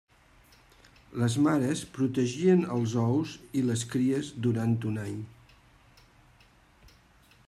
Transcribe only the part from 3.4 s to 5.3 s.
i les cries durant un any.